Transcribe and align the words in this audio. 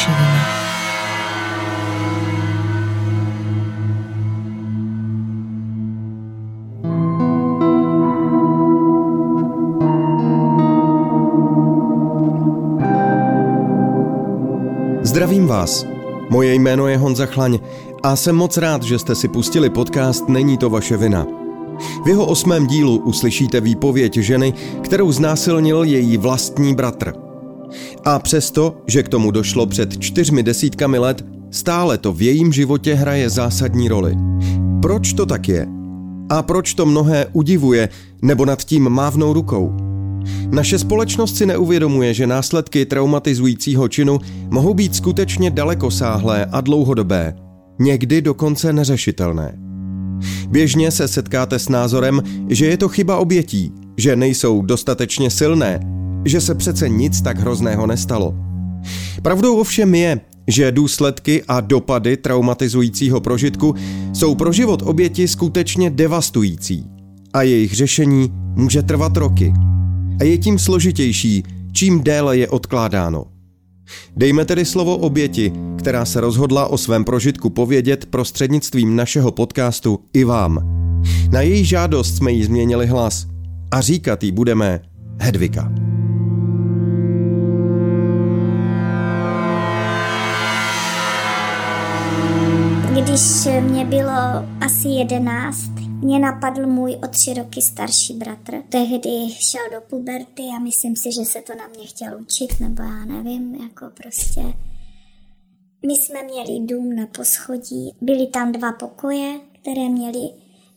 vaše 0.00 0.10
vina. 0.10 0.60
Zdravím 15.02 15.46
vás. 15.46 15.86
Moje 16.30 16.54
jméno 16.54 16.86
je 16.86 16.98
Honza 16.98 17.26
Chlaň 17.26 17.58
a 18.02 18.16
jsem 18.16 18.36
moc 18.36 18.56
rád, 18.56 18.82
že 18.82 18.98
jste 18.98 19.14
si 19.14 19.28
pustili 19.28 19.70
podcast 19.70 20.28
Není 20.28 20.58
to 20.58 20.70
vaše 20.70 20.96
vina. 20.96 21.26
V 22.04 22.08
jeho 22.08 22.26
osmém 22.26 22.66
dílu 22.66 22.98
uslyšíte 22.98 23.60
výpověď 23.60 24.16
ženy, 24.16 24.54
kterou 24.82 25.12
znásilnil 25.12 25.84
její 25.84 26.16
vlastní 26.16 26.74
bratr. 26.74 27.29
A 28.04 28.18
přesto, 28.18 28.76
že 28.86 29.02
k 29.02 29.08
tomu 29.08 29.30
došlo 29.30 29.66
před 29.66 29.98
čtyřmi 29.98 30.42
desítkami 30.42 30.98
let, 30.98 31.24
stále 31.50 31.98
to 31.98 32.12
v 32.12 32.22
jejím 32.22 32.52
životě 32.52 32.94
hraje 32.94 33.30
zásadní 33.30 33.88
roli. 33.88 34.16
Proč 34.82 35.12
to 35.12 35.26
tak 35.26 35.48
je? 35.48 35.66
A 36.28 36.42
proč 36.42 36.74
to 36.74 36.86
mnohé 36.86 37.26
udivuje 37.32 37.88
nebo 38.22 38.44
nad 38.44 38.64
tím 38.64 38.88
mávnou 38.88 39.32
rukou? 39.32 39.76
Naše 40.50 40.78
společnost 40.78 41.36
si 41.36 41.46
neuvědomuje, 41.46 42.14
že 42.14 42.26
následky 42.26 42.86
traumatizujícího 42.86 43.88
činu 43.88 44.18
mohou 44.50 44.74
být 44.74 44.94
skutečně 44.94 45.50
dalekosáhlé 45.50 46.46
a 46.52 46.60
dlouhodobé, 46.60 47.34
někdy 47.78 48.22
dokonce 48.22 48.72
neřešitelné. 48.72 49.58
Běžně 50.48 50.90
se 50.90 51.08
setkáte 51.08 51.58
s 51.58 51.68
názorem, 51.68 52.22
že 52.48 52.66
je 52.66 52.76
to 52.76 52.88
chyba 52.88 53.16
obětí, 53.16 53.72
že 53.96 54.16
nejsou 54.16 54.62
dostatečně 54.62 55.30
silné, 55.30 55.80
že 56.24 56.40
se 56.40 56.54
přece 56.54 56.88
nic 56.88 57.20
tak 57.20 57.38
hrozného 57.38 57.86
nestalo. 57.86 58.34
Pravdou 59.22 59.56
ovšem 59.56 59.94
je, 59.94 60.20
že 60.48 60.72
důsledky 60.72 61.42
a 61.48 61.60
dopady 61.60 62.16
traumatizujícího 62.16 63.20
prožitku 63.20 63.74
jsou 64.12 64.34
pro 64.34 64.52
život 64.52 64.82
oběti 64.84 65.28
skutečně 65.28 65.90
devastující 65.90 66.86
a 67.32 67.42
jejich 67.42 67.74
řešení 67.74 68.32
může 68.56 68.82
trvat 68.82 69.16
roky 69.16 69.52
a 70.20 70.24
je 70.24 70.38
tím 70.38 70.58
složitější, 70.58 71.42
čím 71.72 72.02
déle 72.02 72.36
je 72.36 72.48
odkládáno. 72.48 73.24
Dejme 74.16 74.44
tedy 74.44 74.64
slovo 74.64 74.96
oběti, 74.96 75.52
která 75.78 76.04
se 76.04 76.20
rozhodla 76.20 76.66
o 76.66 76.78
svém 76.78 77.04
prožitku 77.04 77.50
povědět 77.50 78.06
prostřednictvím 78.06 78.96
našeho 78.96 79.32
podcastu 79.32 79.98
i 80.12 80.24
vám. 80.24 80.58
Na 81.30 81.40
její 81.40 81.64
žádost 81.64 82.16
jsme 82.16 82.32
jí 82.32 82.44
změnili 82.44 82.86
hlas 82.86 83.26
a 83.70 83.80
říkat 83.80 84.22
jí 84.22 84.32
budeme 84.32 84.80
Hedvika. 85.18 85.89
Když 93.10 93.48
mě 93.60 93.84
bylo 93.84 94.12
asi 94.60 94.88
jedenáct, 94.88 95.70
mě 96.02 96.18
napadl 96.18 96.66
můj 96.66 96.96
o 97.04 97.08
tři 97.08 97.34
roky 97.34 97.62
starší 97.62 98.14
bratr. 98.14 98.62
Tehdy 98.68 99.10
šel 99.30 99.62
do 99.72 99.80
puberty 99.80 100.42
a 100.56 100.58
myslím 100.58 100.96
si, 100.96 101.12
že 101.12 101.24
se 101.24 101.40
to 101.40 101.54
na 101.54 101.66
mě 101.66 101.86
chtěl 101.86 102.20
učit, 102.20 102.60
nebo 102.60 102.82
já 102.82 103.04
nevím, 103.04 103.54
jako 103.54 103.86
prostě. 104.02 104.40
My 105.86 105.92
jsme 105.92 106.22
měli 106.22 106.60
dům 106.60 106.96
na 106.96 107.06
poschodí, 107.06 107.94
byly 108.00 108.26
tam 108.26 108.52
dva 108.52 108.72
pokoje, 108.72 109.40
které 109.62 109.88
měly 109.88 110.30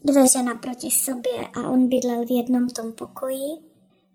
dveře 0.03 0.44
naproti 0.44 0.92
sobě 0.92 1.47
a 1.56 1.70
on 1.70 1.88
bydlel 1.90 2.25
v 2.25 2.31
jednom 2.31 2.70
tom 2.70 2.92
pokoji, 2.92 3.58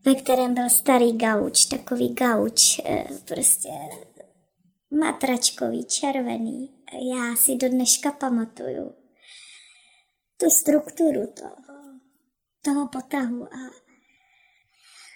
ve 0.04 0.14
kterém 0.14 0.54
byl 0.54 0.70
starý 0.70 1.12
gauč, 1.12 1.64
takový 1.64 2.14
gauč, 2.14 2.80
eh, 2.84 3.04
prostě 3.24 3.70
matračkový, 4.90 5.84
červený. 5.84 6.77
Já 6.92 7.36
si 7.36 7.56
do 7.56 7.68
dneška 7.68 8.12
pamatuju 8.12 8.94
tu 10.40 10.50
strukturu 10.50 11.26
toho, 11.26 11.54
toho 12.62 12.88
potahu. 12.88 13.44
A 13.44 13.70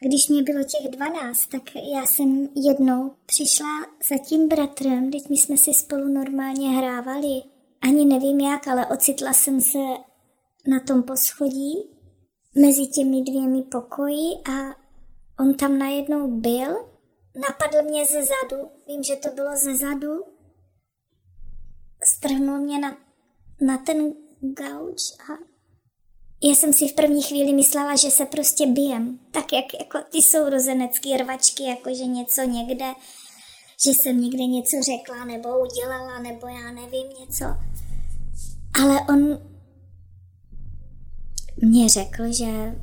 když 0.06 0.28
mě 0.28 0.42
bylo 0.42 0.64
těch 0.64 0.90
12, 0.90 1.46
tak 1.46 1.62
já 1.74 2.06
jsem 2.06 2.48
jednou 2.56 3.14
přišla 3.26 3.86
za 4.10 4.18
tím 4.18 4.48
bratrem, 4.48 5.10
teď 5.10 5.28
my 5.28 5.36
jsme 5.36 5.56
si 5.56 5.74
spolu 5.74 6.08
normálně 6.08 6.68
hrávali. 6.68 7.42
Ani 7.80 8.04
nevím 8.04 8.40
jak, 8.40 8.68
ale 8.68 8.86
ocitla 8.86 9.32
jsem 9.32 9.60
se 9.60 9.78
na 10.66 10.80
tom 10.80 11.02
poschodí 11.02 11.74
mezi 12.54 12.86
těmi 12.86 13.22
dvěmi 13.22 13.62
pokoji 13.62 14.28
a 14.50 14.82
on 15.40 15.54
tam 15.54 15.78
najednou 15.78 16.40
byl. 16.40 16.88
Napadl 17.34 17.88
mě 17.88 18.06
ze 18.06 18.22
zadu, 18.22 18.70
vím, 18.86 19.02
že 19.02 19.16
to 19.16 19.28
bylo 19.28 19.56
ze 19.56 19.76
zadu. 19.76 20.31
Strhnul 22.04 22.58
mě 22.58 22.78
na, 22.78 22.96
na 23.60 23.78
ten 23.78 24.12
gauč 24.40 25.00
a 25.30 25.52
já 26.44 26.54
jsem 26.54 26.72
si 26.72 26.88
v 26.88 26.94
první 26.94 27.22
chvíli 27.22 27.52
myslela, 27.52 27.96
že 27.96 28.10
se 28.10 28.26
prostě 28.26 28.66
bijem. 28.66 29.18
Tak 29.30 29.52
jak 29.52 29.64
jako 29.80 29.98
ty 30.10 30.22
sourozenecké 30.22 31.16
rvačky, 31.16 31.62
jako 31.62 31.94
že 31.94 32.04
něco 32.04 32.42
někde, 32.42 32.94
že 33.84 33.90
jsem 33.90 34.20
někde 34.20 34.46
něco 34.46 34.76
řekla 34.82 35.24
nebo 35.24 35.48
udělala, 35.60 36.18
nebo 36.18 36.46
já 36.46 36.72
nevím 36.72 37.08
něco. 37.20 37.44
Ale 38.82 39.00
on 39.08 39.52
mě 41.56 41.88
řekl, 41.88 42.32
že, 42.32 42.80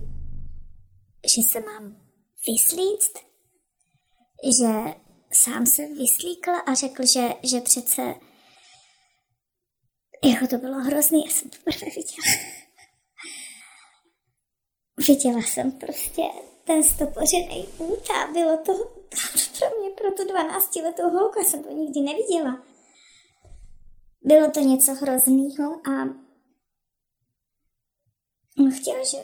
že 1.35 1.41
se 1.51 1.59
mám 1.59 1.95
vyslíct, 2.47 3.19
že 4.59 4.93
sám 5.33 5.65
se 5.65 5.87
vyslíkl 5.87 6.51
a 6.65 6.73
řekl, 6.73 7.05
že, 7.05 7.29
že 7.43 7.61
přece 7.61 8.15
jako 10.23 10.47
to 10.47 10.57
bylo 10.57 10.79
hrozný, 10.79 11.25
já 11.25 11.31
jsem 11.31 11.49
to 11.49 11.57
prvé 11.63 11.85
viděla. 11.85 12.49
viděla 15.07 15.41
jsem 15.41 15.71
prostě 15.71 16.21
ten 16.63 16.83
stopořený 16.83 17.67
út 17.77 18.09
a 18.09 18.31
bylo 18.33 18.57
to 18.57 18.73
pro 19.59 19.79
mě, 19.79 19.89
pro 19.89 20.11
tu 20.11 20.27
12 20.27 20.75
letou 20.75 21.09
já 21.37 21.43
jsem 21.43 21.63
to 21.63 21.71
nikdy 21.71 22.01
neviděla. 22.01 22.63
Bylo 24.21 24.51
to 24.51 24.59
něco 24.59 24.93
hrozného 24.93 25.81
a 25.89 26.03
on 28.59 28.71
chtěl, 28.71 29.05
že, 29.05 29.17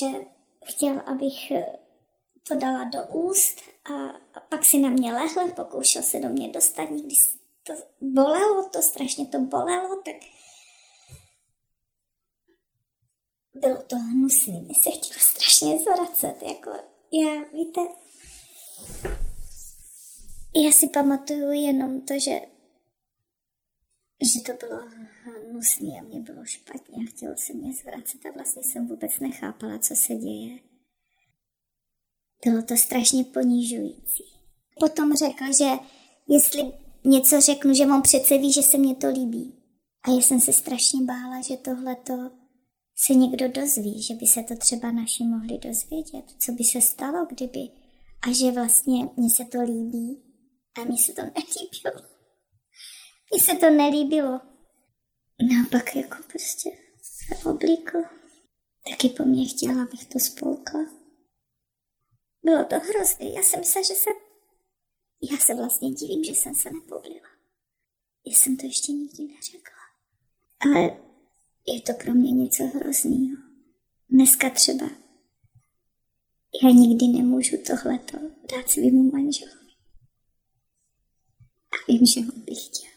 že 0.00 0.06
chtěl, 0.64 1.02
abych 1.06 1.52
to 2.48 2.54
dala 2.54 2.84
do 2.84 2.98
úst 3.12 3.60
a, 3.84 3.94
a 4.34 4.40
pak 4.40 4.64
si 4.64 4.78
na 4.78 4.88
mě 4.88 5.12
lehl, 5.12 5.50
pokoušel 5.50 6.02
se 6.02 6.20
do 6.20 6.28
mě 6.28 6.48
dostat, 6.48 6.90
nikdy 6.90 7.14
to 7.66 7.72
bolelo, 8.00 8.68
to 8.68 8.82
strašně 8.82 9.26
to 9.26 9.38
bolelo, 9.40 10.02
tak 10.02 10.16
bylo 13.54 13.82
to 13.82 13.96
hnusný, 13.96 14.60
mě 14.60 14.74
se 14.74 14.90
chtělo 14.90 15.20
strašně 15.20 15.78
zvracet, 15.78 16.42
jako 16.42 16.70
já, 17.12 17.44
víte, 17.52 17.80
já 20.64 20.72
si 20.72 20.88
pamatuju 20.88 21.50
jenom 21.50 22.00
to, 22.00 22.18
že 22.18 22.40
že 24.34 24.40
to 24.40 24.66
bylo 24.66 24.82
hnusný 25.50 25.98
a 25.98 26.02
mě 26.02 26.20
bylo 26.20 26.44
špatně 26.44 27.04
a 27.04 27.10
chtělo 27.10 27.36
se 27.36 27.52
mě 27.52 27.72
zvracet 27.72 28.26
a 28.26 28.30
vlastně 28.30 28.62
jsem 28.62 28.88
vůbec 28.88 29.20
nechápala, 29.20 29.78
co 29.78 29.96
se 29.96 30.14
děje. 30.14 30.58
Bylo 32.44 32.62
to 32.62 32.76
strašně 32.76 33.24
ponižující. 33.24 34.24
Potom 34.80 35.16
řekl, 35.16 35.44
že 35.58 35.70
jestli 36.28 36.85
něco 37.06 37.40
řeknu, 37.40 37.74
že 37.74 37.86
on 37.86 38.02
přece 38.02 38.38
ví, 38.38 38.52
že 38.52 38.62
se 38.62 38.78
mně 38.78 38.94
to 38.94 39.08
líbí. 39.08 39.54
A 40.04 40.10
já 40.10 40.16
jsem 40.16 40.40
se 40.40 40.52
strašně 40.52 41.02
bála, 41.02 41.40
že 41.40 41.56
tohle 41.56 41.96
to 41.96 42.30
se 43.06 43.14
někdo 43.14 43.48
dozví, 43.48 44.02
že 44.02 44.14
by 44.14 44.26
se 44.26 44.42
to 44.42 44.56
třeba 44.56 44.90
naši 44.90 45.24
mohli 45.24 45.58
dozvědět, 45.58 46.24
co 46.38 46.52
by 46.52 46.64
se 46.64 46.80
stalo, 46.80 47.26
kdyby. 47.26 47.68
A 48.22 48.32
že 48.32 48.50
vlastně 48.50 49.08
mně 49.16 49.30
se 49.30 49.44
to 49.44 49.62
líbí 49.62 50.22
a 50.78 50.84
mně 50.84 50.96
se 51.06 51.12
to 51.12 51.22
nelíbilo. 51.22 52.08
Mně 53.32 53.42
se 53.42 53.54
to 53.54 53.70
nelíbilo. 53.70 54.40
No 55.42 55.64
a 55.66 55.68
pak 55.70 55.96
jako 55.96 56.16
prostě 56.32 56.70
se 57.02 57.50
oblíkl. 57.50 57.98
Taky 58.90 59.08
po 59.08 59.24
mně 59.24 59.48
chtěla, 59.48 59.82
abych 59.82 60.06
to 60.06 60.18
spolkla. 60.18 60.80
Bylo 62.44 62.64
to 62.64 62.76
hrozné. 62.76 63.26
Já 63.26 63.42
jsem 63.42 63.60
myslela, 63.60 63.86
že 63.86 63.94
se 63.94 64.10
já 65.22 65.38
se 65.38 65.54
vlastně 65.54 65.90
divím, 65.90 66.24
že 66.24 66.32
jsem 66.32 66.54
se 66.54 66.70
nepoblila. 66.70 67.28
Já 68.26 68.32
jsem 68.32 68.56
to 68.56 68.66
ještě 68.66 68.92
nikdy 68.92 69.22
neřekla. 69.22 69.82
Ale 70.60 70.82
je 71.66 71.80
to 71.80 71.92
pro 72.04 72.14
mě 72.14 72.32
něco 72.32 72.64
hroznýho. 72.64 73.36
Dneska 74.10 74.50
třeba 74.50 74.86
já 76.62 76.70
nikdy 76.70 77.08
nemůžu 77.08 77.56
tohleto 77.66 78.18
dát 78.52 78.70
svýmu 78.70 79.10
manželovi. 79.10 79.72
A 81.72 81.92
vím, 81.92 82.06
že 82.06 82.20
on 82.20 82.40
by 82.40 82.54
chtěl. 82.54 82.90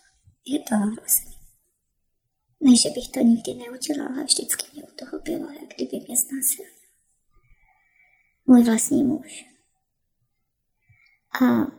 Je 0.45 0.59
to 0.59 0.75
hrozný. 0.75 1.35
Ne, 2.59 2.75
že 2.75 2.89
bych 2.89 3.09
to 3.09 3.19
nikdy 3.19 3.53
neudělala, 3.53 4.23
vždycky 4.23 4.67
mě 4.73 4.83
u 4.83 4.95
toho 4.95 5.21
bylo, 5.21 5.51
jak 5.51 5.75
kdyby 5.75 6.05
mě 6.07 6.17
znásilnil. 6.17 6.79
Můj 8.45 8.63
vlastní 8.63 9.03
muž. 9.03 9.45
A 11.41 11.78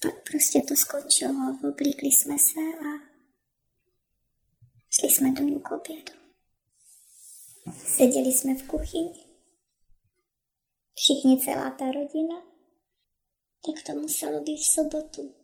prostě 0.00 0.62
to 0.68 0.76
skončilo, 0.76 1.58
oblíkli 1.68 2.08
jsme 2.08 2.38
se 2.38 2.60
a 2.60 2.90
šli 4.90 5.08
jsme 5.10 5.32
domů 5.32 5.60
k 5.60 5.70
obědu. 5.70 6.12
Seděli 7.96 8.32
jsme 8.32 8.54
v 8.54 8.66
kuchyni. 8.66 9.26
Všichni, 10.94 11.40
celá 11.44 11.70
ta 11.70 11.84
rodina. 11.92 12.36
Tak 13.66 13.86
to 13.86 14.00
muselo 14.00 14.42
být 14.42 14.56
v 14.56 14.74
sobotu. 14.74 15.34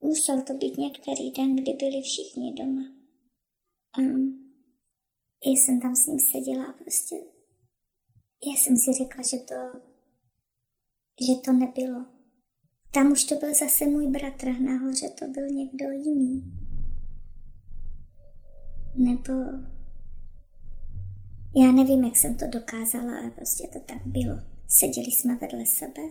Musel 0.00 0.42
to 0.42 0.54
být 0.54 0.78
některý 0.78 1.30
den, 1.30 1.56
kdy 1.56 1.72
byli 1.72 2.02
všichni 2.02 2.54
doma. 2.54 2.82
Um, 3.98 4.52
já 5.46 5.52
jsem 5.52 5.80
tam 5.80 5.96
s 5.96 6.06
ním 6.06 6.18
seděla 6.18 6.64
a 6.64 6.72
prostě 6.72 7.16
já 8.46 8.52
jsem 8.52 8.76
si 8.76 8.92
řekla, 8.92 9.22
že 9.22 9.36
to, 9.36 9.80
že 11.26 11.40
to 11.44 11.52
nebylo. 11.52 12.19
Tam 12.90 13.12
už 13.12 13.24
to 13.24 13.34
byl 13.34 13.54
zase 13.54 13.86
můj 13.86 14.06
bratr, 14.06 14.60
nahoře 14.60 15.08
to 15.08 15.28
byl 15.28 15.46
někdo 15.46 15.90
jiný. 15.90 16.44
Nebo 18.94 19.32
já 21.56 21.72
nevím, 21.72 22.04
jak 22.04 22.16
jsem 22.16 22.36
to 22.36 22.46
dokázala, 22.46 23.18
ale 23.18 23.30
prostě 23.30 23.68
to 23.72 23.80
tak 23.80 24.06
bylo. 24.06 24.40
Seděli 24.68 25.06
jsme 25.06 25.36
vedle 25.36 25.66
sebe 25.66 26.02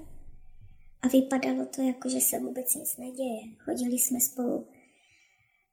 a 1.02 1.08
vypadalo 1.08 1.66
to 1.66 1.82
jako, 1.82 2.10
že 2.10 2.22
se 2.22 2.40
vůbec 2.40 2.76
nic 2.76 2.98
neděje. 2.98 3.42
Chodili 3.58 4.00
jsme 4.00 4.22
spolu 4.22 4.68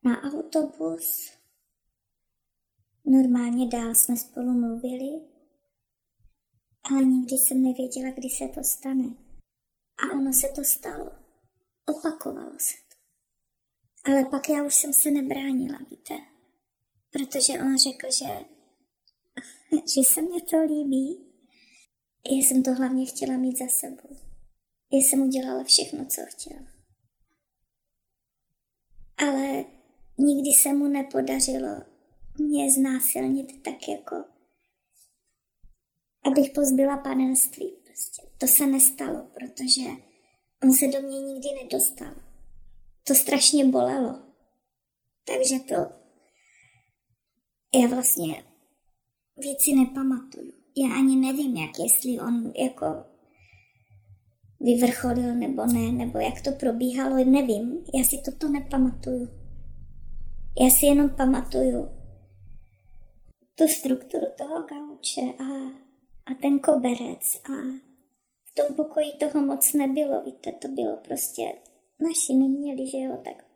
na 0.05 0.23
autobus, 0.23 1.33
normálně 3.05 3.69
dál 3.69 3.95
jsme 3.95 4.17
spolu 4.17 4.53
mluvili, 4.53 5.21
ale 6.83 7.05
nikdy 7.05 7.37
jsem 7.37 7.63
nevěděla, 7.63 8.11
kdy 8.11 8.29
se 8.29 8.49
to 8.49 8.65
stane. 8.65 9.26
A 9.99 10.15
ono 10.15 10.33
se 10.33 10.49
to 10.55 10.65
stalo. 10.65 11.11
Opakovalo 11.87 12.59
se 12.59 12.75
to. 12.89 12.97
Ale 14.13 14.25
pak 14.25 14.49
já 14.49 14.65
už 14.65 14.75
jsem 14.75 14.93
se 14.93 15.11
nebránila, 15.11 15.79
víte. 15.91 16.15
Protože 17.11 17.53
on 17.53 17.79
řekl, 17.79 18.07
že, 18.19 18.45
že 19.95 20.01
se 20.15 20.23
mě 20.23 20.43
to 20.43 20.63
líbí. 20.63 21.27
Já 22.31 22.37
jsem 22.37 22.63
to 22.63 22.75
hlavně 22.75 23.07
chtěla 23.07 23.37
mít 23.37 23.59
za 23.59 23.67
sebou. 23.69 24.17
Já 24.93 24.99
jsem 24.99 25.21
udělala 25.21 25.65
všechno, 25.65 26.07
co 26.07 26.21
chtěla. 26.29 26.67
Ale 29.17 29.65
nikdy 30.19 30.51
se 30.63 30.73
mu 30.73 30.87
nepodařilo 30.89 31.83
mě 32.39 32.73
znásilnit 32.73 33.63
tak 33.63 33.89
jako, 33.89 34.25
abych 36.25 36.51
pozbyla 36.55 36.97
panenství. 36.97 37.86
Prostě. 37.97 38.23
To 38.39 38.47
se 38.47 38.67
nestalo, 38.67 39.27
protože 39.35 39.83
on 40.63 40.75
se 40.75 40.87
do 40.87 41.09
mě 41.09 41.21
nikdy 41.21 41.49
nedostal. 41.63 42.15
To 43.05 43.15
strašně 43.15 43.65
bolelo. 43.65 44.23
Takže 45.25 45.59
to 45.59 45.75
já 47.81 47.89
vlastně 47.89 48.45
věci 49.37 49.75
nepamatuju. 49.75 50.53
Já 50.77 50.95
ani 50.95 51.17
nevím, 51.17 51.57
jak 51.57 51.79
jestli 51.79 52.21
on 52.21 52.53
jako 52.57 52.87
vyvrcholil 54.61 55.35
nebo 55.35 55.67
ne, 55.67 55.93
nebo 55.93 56.19
jak 56.19 56.41
to 56.41 56.53
probíhalo, 56.53 57.25
nevím. 57.25 57.85
Já 57.95 58.05
si 58.05 58.23
toto 58.25 58.49
nepamatuju. 58.49 59.29
Já 60.61 60.71
si 60.71 60.87
jenom 60.87 61.11
pamatuju 61.11 61.89
tu 63.59 63.69
strukturu 63.69 64.27
toho 64.39 64.63
gauče 64.63 65.21
a, 65.21 65.45
a 66.27 66.35
ten 66.43 66.59
koberec 66.59 67.41
a 67.51 67.86
tom 68.57 68.77
pokoji 68.77 69.13
toho 69.13 69.47
moc 69.47 69.73
nebylo, 69.73 70.23
víte, 70.23 70.53
to 70.53 70.69
bylo 70.69 70.97
prostě, 70.97 71.43
naši 72.01 72.35
neměli, 72.35 72.91
že 72.91 72.99
jo, 72.99 73.23
tak 73.25 73.47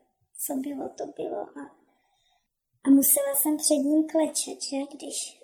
co 0.46 0.54
bylo, 0.54 0.88
to 0.88 1.06
bylo 1.06 1.40
a, 1.40 1.76
a 2.84 2.90
musela 2.90 3.34
jsem 3.34 3.56
před 3.56 3.74
ním 3.74 4.08
klečet, 4.08 4.62
že, 4.70 4.96
když 4.96 5.40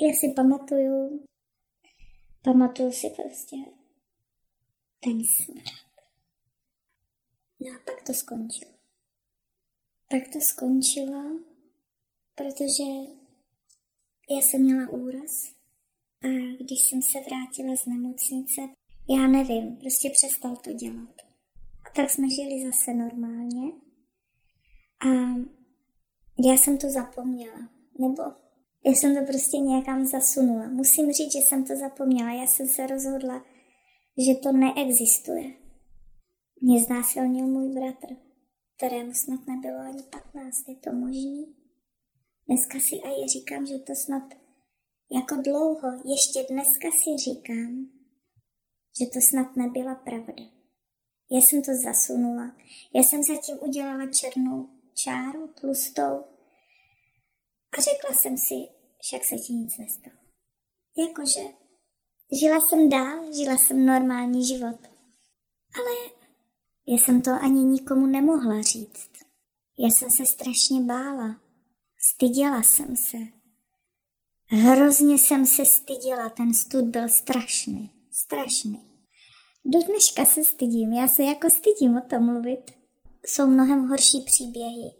já 0.00 0.08
si 0.08 0.32
pamatuju, 0.36 1.24
pamatuju 2.42 2.92
si 2.92 3.10
prostě 3.10 3.56
ten 5.00 5.20
smrad. 5.24 5.82
No 7.60 7.76
a 7.76 7.78
pak 7.84 8.02
to 8.06 8.14
skončilo. 8.14 8.72
Pak 10.10 10.22
to 10.32 10.40
skončilo, 10.40 11.40
protože 12.34 12.82
já 14.30 14.36
jsem 14.36 14.62
měla 14.62 14.90
úraz 14.90 15.61
když 16.60 16.80
jsem 16.80 17.02
se 17.02 17.18
vrátila 17.20 17.76
z 17.76 17.86
nemocnice, 17.86 18.60
já 19.08 19.26
nevím, 19.26 19.76
prostě 19.76 20.10
přestal 20.10 20.56
to 20.56 20.72
dělat. 20.72 21.14
A 21.86 21.90
tak 21.96 22.10
jsme 22.10 22.30
žili 22.30 22.64
zase 22.64 22.94
normálně 22.94 23.72
a 25.06 25.08
já 26.48 26.56
jsem 26.56 26.78
to 26.78 26.90
zapomněla, 26.90 27.68
nebo 27.98 28.22
já 28.86 28.92
jsem 28.92 29.14
to 29.14 29.26
prostě 29.26 29.58
nějakam 29.58 30.06
zasunula. 30.06 30.68
Musím 30.68 31.12
říct, 31.12 31.32
že 31.32 31.38
jsem 31.38 31.64
to 31.64 31.76
zapomněla. 31.76 32.32
Já 32.32 32.46
jsem 32.46 32.68
se 32.68 32.86
rozhodla, 32.86 33.44
že 34.26 34.34
to 34.34 34.52
neexistuje. 34.52 35.54
Mě 36.60 36.80
znásilnil 36.80 37.46
můj 37.46 37.68
bratr, 37.68 38.16
kterému 38.76 39.14
snad 39.14 39.46
nebylo 39.46 39.78
ani 39.78 40.02
15, 40.02 40.68
je 40.68 40.76
to 40.76 40.92
možný? 40.92 41.56
Dneska 42.46 42.80
si 42.80 43.00
a 43.00 43.08
je 43.08 43.28
říkám, 43.28 43.66
že 43.66 43.78
to 43.78 43.94
snad 43.94 44.41
jako 45.14 45.42
dlouho, 45.42 45.88
ještě 46.04 46.46
dneska 46.50 46.88
si 46.90 47.24
říkám, 47.24 47.90
že 49.00 49.06
to 49.06 49.20
snad 49.20 49.56
nebyla 49.56 49.94
pravda. 49.94 50.44
Já 51.30 51.38
jsem 51.38 51.62
to 51.62 51.70
zasunula. 51.84 52.56
Já 52.94 53.02
jsem 53.02 53.22
zatím 53.22 53.58
udělala 53.60 54.06
černou 54.06 54.68
čáru 54.94 55.48
tlustou 55.48 56.24
a 57.78 57.80
řekla 57.80 58.10
jsem 58.16 58.38
si, 58.38 58.54
však 58.98 59.24
se 59.24 59.36
ti 59.36 59.52
nic 59.52 59.78
nestalo. 59.78 60.16
Jakože 60.96 61.40
žila 62.40 62.60
jsem 62.60 62.88
dál, 62.88 63.32
žila 63.32 63.58
jsem 63.58 63.86
normální 63.86 64.46
život. 64.46 64.80
Ale 65.74 66.10
já 66.86 66.94
jsem 66.94 67.22
to 67.22 67.30
ani 67.30 67.64
nikomu 67.64 68.06
nemohla 68.06 68.62
říct. 68.62 69.10
Já 69.78 69.88
jsem 69.88 70.10
se 70.10 70.26
strašně 70.26 70.80
bála. 70.80 71.40
Styděla 71.98 72.62
jsem 72.62 72.96
se. 72.96 73.41
Hrozně 74.54 75.18
jsem 75.18 75.46
se 75.46 75.64
styděla, 75.64 76.28
ten 76.28 76.54
stud 76.54 76.84
byl 76.84 77.08
strašný, 77.08 77.90
strašný. 78.10 78.80
Do 79.64 79.78
dneška 79.82 80.24
se 80.24 80.44
stydím, 80.44 80.92
já 80.92 81.08
se 81.08 81.22
jako 81.22 81.50
stydím 81.50 81.96
o 81.96 82.00
tom 82.00 82.26
mluvit. 82.26 82.70
Jsou 83.26 83.46
mnohem 83.46 83.88
horší 83.88 84.20
příběhy. 84.20 84.90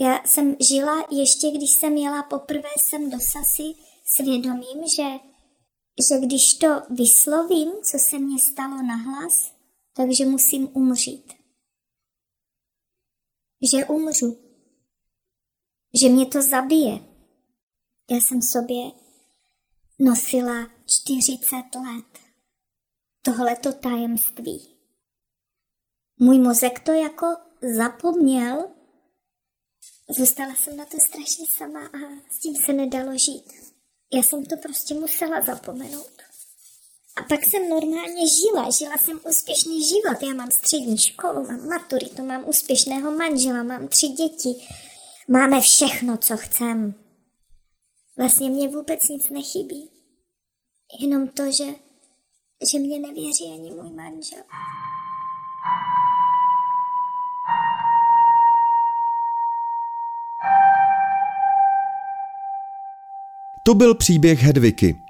Já 0.00 0.24
jsem 0.24 0.56
žila 0.60 1.06
ještě, 1.10 1.50
když 1.50 1.70
jsem 1.70 1.96
jela 1.96 2.22
poprvé 2.22 2.68
sem 2.88 3.10
do 3.10 3.18
Sasy 3.20 3.74
svědomím, 4.04 4.88
že, 4.96 5.08
že 6.08 6.26
když 6.26 6.54
to 6.54 6.68
vyslovím, 6.90 7.72
co 7.82 7.98
se 7.98 8.18
mně 8.18 8.38
stalo 8.38 8.82
nahlas, 8.82 9.54
takže 9.92 10.26
musím 10.26 10.68
umřít. 10.72 11.32
Že 13.72 13.86
umřu. 13.86 14.38
Že 16.00 16.08
mě 16.08 16.26
to 16.26 16.42
zabije. 16.42 17.11
Já 18.12 18.18
jsem 18.18 18.42
sobě 18.42 18.90
nosila 19.98 20.70
40 20.86 21.56
let 21.56 22.18
tohleto 23.22 23.72
tajemství. 23.72 24.76
Můj 26.18 26.38
mozek 26.38 26.80
to 26.80 26.92
jako 26.92 27.26
zapomněl 27.76 28.68
Zůstala 30.16 30.54
jsem 30.54 30.76
na 30.76 30.84
to 30.84 30.96
strašně 31.00 31.46
sama 31.56 31.80
a 31.80 31.98
s 32.30 32.38
tím 32.38 32.56
se 32.56 32.72
nedalo 32.72 33.18
žít. 33.18 33.52
Já 34.12 34.22
jsem 34.22 34.44
to 34.44 34.56
prostě 34.56 34.94
musela 34.94 35.40
zapomenout. 35.40 36.22
A 37.16 37.22
pak 37.22 37.44
jsem 37.44 37.68
normálně 37.68 38.28
žila, 38.28 38.70
žila 38.70 38.96
jsem 38.96 39.20
úspěšný 39.28 39.88
život. 39.88 40.22
Já 40.22 40.34
mám 40.34 40.50
střední 40.50 40.98
školu, 40.98 41.46
mám 41.46 41.66
maturitu, 41.66 42.24
mám 42.24 42.48
úspěšného 42.48 43.10
manžela, 43.10 43.62
mám 43.62 43.88
tři 43.88 44.08
děti. 44.08 44.68
Máme 45.28 45.60
všechno, 45.60 46.16
co 46.16 46.36
chcem. 46.36 47.01
Vlastně 48.16 48.50
mě 48.50 48.68
vůbec 48.68 49.08
nic 49.08 49.30
nechybí. 49.30 49.90
Jenom 51.00 51.28
to, 51.28 51.52
že, 51.52 51.64
že 52.70 52.78
mě 52.78 52.98
nevěří 52.98 53.44
ani 53.54 53.70
můj 53.70 53.90
manžel. 53.90 54.42
To 63.64 63.74
byl 63.74 63.94
příběh 63.94 64.42
Hedviky. 64.42 65.02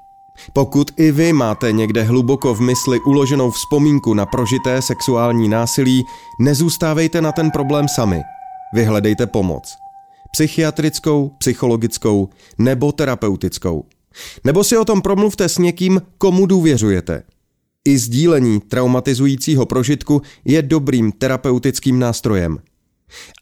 Pokud 0.53 0.91
i 0.97 1.13
vy 1.13 1.33
máte 1.33 1.73
někde 1.73 2.03
hluboko 2.03 2.55
v 2.55 2.61
mysli 2.61 3.01
uloženou 3.01 3.51
vzpomínku 3.51 4.15
na 4.15 4.27
prožité 4.27 4.83
sexuální 4.83 5.49
násilí, 5.49 6.05
nezůstávejte 6.39 7.21
na 7.21 7.33
ten 7.33 7.51
problém 7.51 7.89
sami. 7.89 8.23
Vyhledejte 8.75 9.27
pomoc. 9.27 9.77
Psychiatrickou, 10.33 11.29
psychologickou 11.39 12.29
nebo 12.59 12.93
terapeutickou. 12.93 13.85
Nebo 14.45 14.65
si 14.65 14.77
o 14.77 14.85
tom 14.85 15.03
promluvte 15.03 15.49
s 15.49 15.59
někým, 15.59 16.03
komu 16.19 16.47
důvěřujete. 16.47 17.23
I 17.85 17.99
sdílení 17.99 18.61
traumatizujícího 18.61 19.67
prožitku 19.67 20.23
je 20.45 20.63
dobrým 20.63 21.13
terapeutickým 21.13 21.99
nástrojem. 21.99 22.59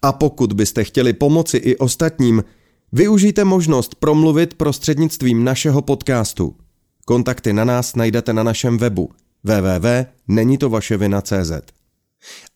A 0.02 0.12
pokud 0.12 0.52
byste 0.52 0.84
chtěli 0.84 1.12
pomoci 1.12 1.56
i 1.56 1.76
ostatním, 1.76 2.44
využijte 2.92 3.44
možnost 3.44 3.94
promluvit 3.94 4.54
prostřednictvím 4.54 5.44
našeho 5.44 5.82
podcastu. 5.82 6.56
Kontakty 7.04 7.52
na 7.52 7.64
nás 7.64 7.96
najdete 7.96 8.32
na 8.32 8.42
našem 8.42 8.78
webu 8.78 9.10
www.nenitovaševina.cz 9.44 11.52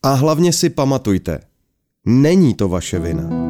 A 0.03 0.13
hlavně 0.13 0.53
si 0.53 0.69
pamatujte, 0.69 1.39
není 2.05 2.53
to 2.53 2.67
vaše 2.67 2.99
vina. 2.99 3.44